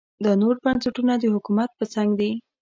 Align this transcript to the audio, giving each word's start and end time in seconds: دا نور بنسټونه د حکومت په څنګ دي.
دا 0.23 0.31
نور 0.41 0.55
بنسټونه 0.63 1.13
د 1.17 1.23
حکومت 1.35 1.69
په 1.79 1.85
څنګ 1.93 2.09
دي. 2.19 2.31